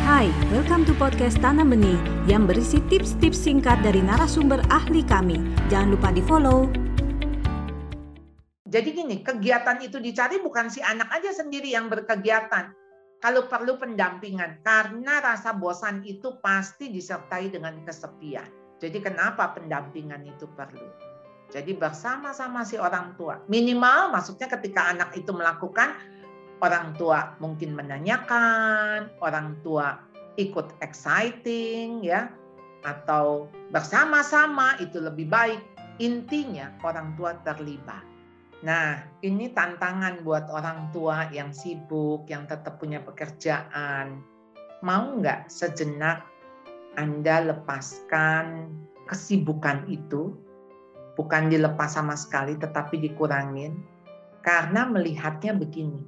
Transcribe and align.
Hai, 0.00 0.32
welcome 0.48 0.88
to 0.88 0.96
podcast 0.96 1.36
Tanam 1.44 1.76
Benih 1.76 2.00
yang 2.24 2.48
berisi 2.48 2.80
tips-tips 2.88 3.36
singkat 3.36 3.84
dari 3.84 4.00
narasumber 4.00 4.64
ahli 4.72 5.04
kami. 5.04 5.36
Jangan 5.68 5.92
lupa 5.92 6.08
di-follow. 6.08 6.72
Jadi 8.64 8.88
gini, 8.96 9.20
kegiatan 9.20 9.76
itu 9.84 10.00
dicari 10.00 10.40
bukan 10.40 10.72
si 10.72 10.80
anak 10.80 11.12
aja 11.12 11.36
sendiri 11.36 11.76
yang 11.76 11.92
berkegiatan. 11.92 12.72
Kalau 13.20 13.44
perlu 13.44 13.76
pendampingan, 13.76 14.64
karena 14.64 15.20
rasa 15.20 15.52
bosan 15.52 16.00
itu 16.08 16.40
pasti 16.40 16.88
disertai 16.88 17.52
dengan 17.52 17.84
kesepian. 17.84 18.48
Jadi 18.80 19.04
kenapa 19.04 19.52
pendampingan 19.52 20.24
itu 20.24 20.48
perlu? 20.56 20.88
Jadi 21.52 21.76
bersama-sama 21.76 22.64
si 22.64 22.80
orang 22.80 23.18
tua. 23.20 23.42
Minimal 23.52 24.16
maksudnya 24.16 24.48
ketika 24.48 24.96
anak 24.96 25.12
itu 25.18 25.28
melakukan 25.34 25.98
orang 26.60 26.92
tua 26.96 27.36
mungkin 27.40 27.72
menanyakan, 27.76 29.08
orang 29.24 29.56
tua 29.64 30.00
ikut 30.36 30.72
exciting 30.80 32.04
ya 32.04 32.30
atau 32.84 33.48
bersama-sama 33.72 34.76
itu 34.80 35.00
lebih 35.00 35.28
baik. 35.28 35.60
Intinya 36.00 36.72
orang 36.80 37.12
tua 37.16 37.36
terlibat. 37.44 38.00
Nah, 38.60 39.04
ini 39.24 39.52
tantangan 39.52 40.20
buat 40.24 40.48
orang 40.52 40.92
tua 40.92 41.28
yang 41.32 41.52
sibuk, 41.52 42.28
yang 42.28 42.44
tetap 42.44 42.76
punya 42.80 43.00
pekerjaan. 43.00 44.20
Mau 44.80 45.16
nggak 45.20 45.48
sejenak 45.52 46.24
Anda 46.96 47.52
lepaskan 47.52 48.72
kesibukan 49.08 49.88
itu? 49.88 50.36
Bukan 51.16 51.52
dilepas 51.52 51.96
sama 51.96 52.16
sekali, 52.16 52.56
tetapi 52.56 53.00
dikurangin. 53.00 53.80
Karena 54.40 54.88
melihatnya 54.88 55.52
begini, 55.52 56.00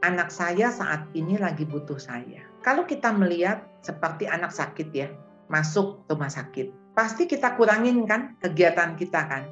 anak 0.00 0.32
saya 0.32 0.72
saat 0.72 1.08
ini 1.12 1.36
lagi 1.36 1.68
butuh 1.68 2.00
saya. 2.00 2.44
Kalau 2.64 2.84
kita 2.88 3.12
melihat 3.12 3.64
seperti 3.84 4.28
anak 4.28 4.52
sakit 4.52 4.88
ya, 4.92 5.08
masuk 5.52 6.04
rumah 6.08 6.32
sakit, 6.32 6.96
pasti 6.96 7.28
kita 7.28 7.56
kurangin 7.56 8.04
kan 8.08 8.36
kegiatan 8.40 8.96
kita 8.96 9.20
kan. 9.28 9.44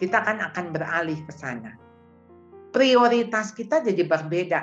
Kita 0.00 0.18
kan 0.24 0.40
akan 0.42 0.66
beralih 0.74 1.20
ke 1.24 1.32
sana. 1.32 1.76
Prioritas 2.72 3.52
kita 3.52 3.84
jadi 3.84 4.02
berbeda. 4.08 4.60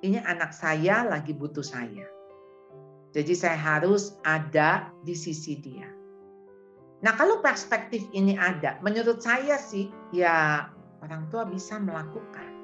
Ini 0.00 0.24
anak 0.24 0.56
saya 0.56 1.04
lagi 1.04 1.36
butuh 1.36 1.62
saya. 1.62 2.08
Jadi 3.12 3.36
saya 3.36 3.58
harus 3.60 4.16
ada 4.24 4.88
di 5.04 5.12
sisi 5.12 5.60
dia. 5.60 5.86
Nah 7.04 7.12
kalau 7.16 7.44
perspektif 7.44 8.00
ini 8.16 8.32
ada, 8.40 8.80
menurut 8.80 9.20
saya 9.20 9.60
sih 9.60 9.92
ya 10.12 10.68
orang 11.04 11.28
tua 11.28 11.44
bisa 11.44 11.76
melakukan 11.76 12.59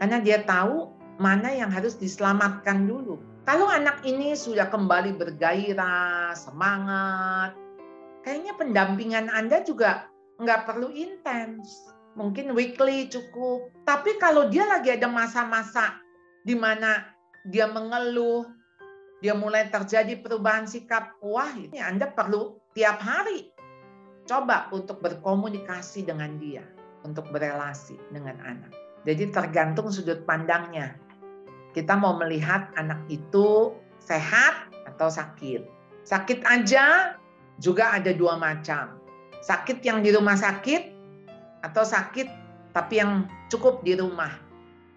karena 0.00 0.18
dia 0.18 0.40
tahu 0.48 0.88
mana 1.20 1.52
yang 1.52 1.68
harus 1.68 2.00
diselamatkan 2.00 2.88
dulu. 2.88 3.20
Kalau 3.44 3.68
anak 3.68 4.00
ini 4.08 4.32
sudah 4.32 4.72
kembali 4.72 5.20
bergairah, 5.20 6.32
semangat, 6.32 7.52
kayaknya 8.24 8.56
pendampingan 8.56 9.28
Anda 9.28 9.60
juga 9.60 10.08
nggak 10.40 10.64
perlu 10.64 10.88
intens. 10.96 11.92
Mungkin 12.16 12.56
weekly 12.56 13.12
cukup. 13.12 13.68
Tapi 13.84 14.16
kalau 14.16 14.48
dia 14.48 14.64
lagi 14.64 14.96
ada 14.96 15.06
masa-masa 15.06 16.00
di 16.48 16.56
mana 16.56 17.04
dia 17.52 17.68
mengeluh, 17.68 18.48
dia 19.20 19.36
mulai 19.36 19.68
terjadi 19.68 20.16
perubahan 20.24 20.64
sikap, 20.64 21.20
wah 21.20 21.52
ini 21.52 21.76
Anda 21.76 22.08
perlu 22.08 22.56
tiap 22.72 23.04
hari 23.04 23.52
coba 24.24 24.70
untuk 24.70 25.02
berkomunikasi 25.02 26.06
dengan 26.06 26.38
dia, 26.38 26.64
untuk 27.02 27.28
berelasi 27.34 27.98
dengan 28.14 28.38
anak. 28.46 28.79
Jadi 29.08 29.32
tergantung 29.32 29.88
sudut 29.88 30.24
pandangnya. 30.28 30.96
Kita 31.72 31.96
mau 31.96 32.18
melihat 32.18 32.68
anak 32.76 33.06
itu 33.08 33.72
sehat 34.02 34.68
atau 34.84 35.08
sakit. 35.08 35.64
Sakit 36.04 36.42
aja 36.44 37.16
juga 37.62 37.94
ada 37.96 38.10
dua 38.10 38.36
macam. 38.36 38.98
Sakit 39.40 39.80
yang 39.80 40.04
di 40.04 40.12
rumah 40.12 40.36
sakit 40.36 40.92
atau 41.64 41.84
sakit 41.84 42.28
tapi 42.76 43.00
yang 43.00 43.26
cukup 43.50 43.82
di 43.82 43.96
rumah. 43.96 44.30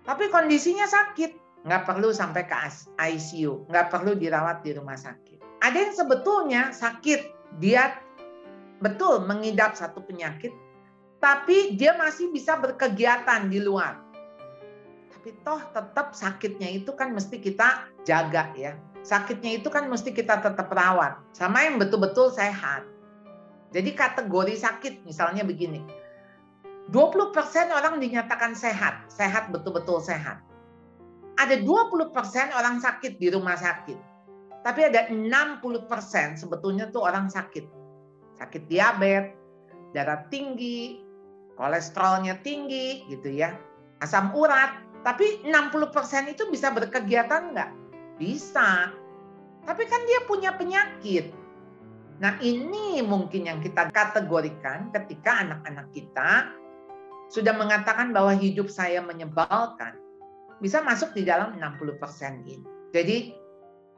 Tapi 0.03 0.27
kondisinya 0.27 0.83
sakit, 0.83 1.63
nggak 1.63 1.83
perlu 1.87 2.11
sampai 2.11 2.43
ke 2.43 2.55
ICU, 2.99 3.71
nggak 3.71 3.87
perlu 3.87 4.19
dirawat 4.19 4.61
di 4.67 4.75
rumah 4.75 4.99
sakit. 4.99 5.63
Ada 5.63 5.77
yang 5.79 5.93
sebetulnya 5.95 6.61
sakit, 6.75 7.55
dia 7.63 7.95
betul 8.83 9.23
mengidap 9.23 9.79
satu 9.79 10.03
penyakit, 10.03 10.51
tapi 11.23 11.79
dia 11.79 11.95
masih 11.95 12.35
bisa 12.35 12.59
berkegiatan 12.59 13.47
di 13.47 13.63
luar. 13.63 13.95
Tapi 15.07 15.31
toh 15.39 15.63
tetap 15.71 16.11
sakitnya 16.11 16.83
itu 16.83 16.91
kan 16.91 17.15
mesti 17.15 17.39
kita 17.39 17.87
jaga 18.03 18.51
ya. 18.59 18.75
Sakitnya 19.07 19.63
itu 19.63 19.71
kan 19.71 19.87
mesti 19.87 20.11
kita 20.11 20.43
tetap 20.43 20.67
rawat. 20.67 21.15
Sama 21.31 21.63
yang 21.63 21.79
betul-betul 21.79 22.27
sehat. 22.35 22.83
Jadi 23.71 23.95
kategori 23.95 24.59
sakit 24.59 25.07
misalnya 25.07 25.47
begini. 25.47 25.79
20% 26.91 27.71
orang 27.71 28.03
dinyatakan 28.03 28.51
sehat, 28.51 29.07
sehat 29.07 29.47
betul-betul 29.47 30.03
sehat. 30.03 30.43
Ada 31.39 31.63
20% 31.63 32.51
orang 32.51 32.83
sakit 32.83 33.15
di 33.15 33.31
rumah 33.31 33.55
sakit. 33.55 33.95
Tapi 34.67 34.91
ada 34.91 35.07
60% 35.07 35.63
sebetulnya 36.35 36.91
tuh 36.91 37.07
orang 37.07 37.31
sakit. 37.31 37.63
Sakit 38.43 38.67
diabetes, 38.67 39.39
darah 39.95 40.27
tinggi, 40.27 41.02
kolesterolnya 41.55 42.41
tinggi 42.41 43.05
gitu 43.09 43.29
ya, 43.29 43.57
asam 44.01 44.33
urat. 44.33 44.83
Tapi 45.03 45.43
60% 45.43 46.31
itu 46.31 46.47
bisa 46.47 46.71
berkegiatan 46.71 47.51
nggak? 47.51 47.71
Bisa. 48.15 48.87
Tapi 49.67 49.83
kan 49.87 50.01
dia 50.07 50.23
punya 50.23 50.55
penyakit. 50.55 51.35
Nah 52.23 52.39
ini 52.39 53.03
mungkin 53.03 53.51
yang 53.51 53.59
kita 53.59 53.91
kategorikan 53.91 54.95
ketika 54.95 55.43
anak-anak 55.43 55.91
kita 55.91 56.55
sudah 57.27 57.51
mengatakan 57.51 58.15
bahwa 58.15 58.31
hidup 58.31 58.71
saya 58.71 59.03
menyebalkan. 59.03 59.99
Bisa 60.63 60.79
masuk 60.79 61.11
di 61.11 61.27
dalam 61.27 61.59
60% 61.59 62.47
ini. 62.47 62.63
Jadi 62.95 63.35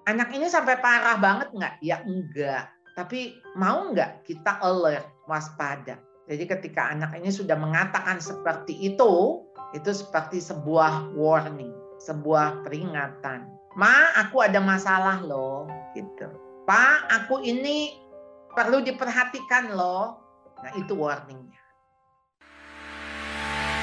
anak 0.09 0.33
ini 0.33 0.49
sampai 0.49 0.81
parah 0.81 1.21
banget 1.21 1.53
nggak? 1.53 1.75
Ya 1.85 2.01
enggak. 2.01 2.73
Tapi 2.97 3.37
mau 3.59 3.91
nggak 3.91 4.25
kita 4.25 4.57
alert, 4.63 5.05
waspada. 5.29 5.99
Jadi 6.25 6.43
ketika 6.49 6.89
anak 6.89 7.13
ini 7.21 7.29
sudah 7.29 7.53
mengatakan 7.53 8.17
seperti 8.17 8.73
itu, 8.81 9.45
itu 9.77 9.91
seperti 9.93 10.41
sebuah 10.41 11.13
warning, 11.13 11.69
sebuah 12.01 12.65
peringatan. 12.65 13.45
Ma, 13.77 14.09
aku 14.17 14.41
ada 14.41 14.57
masalah 14.57 15.21
loh, 15.21 15.69
gitu. 15.93 16.25
Pak, 16.65 17.13
aku 17.13 17.45
ini 17.45 18.01
perlu 18.57 18.81
diperhatikan 18.81 19.77
loh. 19.77 20.17
Nah, 20.65 20.73
itu 20.73 20.97
warningnya. 20.97 21.61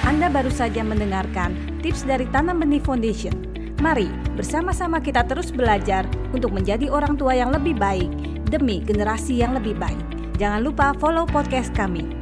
Anda 0.02 0.26
baru 0.26 0.50
saja 0.50 0.82
mendengarkan 0.82 1.54
tips 1.78 2.02
dari 2.02 2.26
Tanam 2.34 2.58
Benih 2.58 2.82
Foundation. 2.82 3.54
Mari 3.78 4.10
bersama-sama 4.34 4.98
kita 4.98 5.22
terus 5.31 5.54
belajar 5.54 6.10
untuk 6.34 6.50
menjadi 6.50 6.91
orang 6.91 7.14
tua 7.14 7.38
yang 7.38 7.54
lebih 7.54 7.78
baik 7.78 8.10
demi 8.50 8.82
generasi 8.82 9.38
yang 9.38 9.54
lebih 9.54 9.78
baik. 9.78 10.02
Jangan 10.42 10.66
lupa 10.66 10.91
follow 10.98 11.22
podcast 11.22 11.70
kami 11.78 12.21